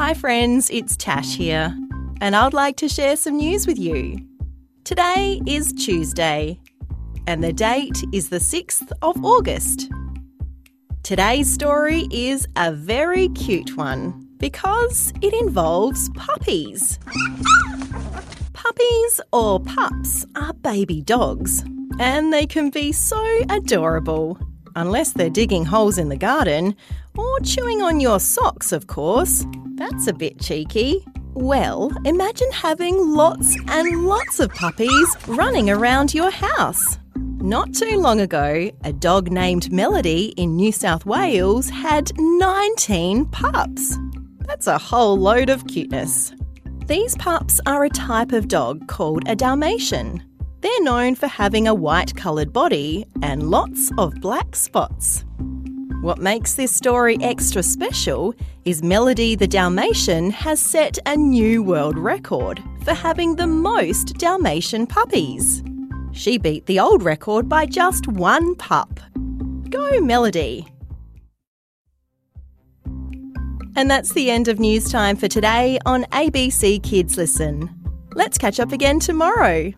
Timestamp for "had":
41.70-42.10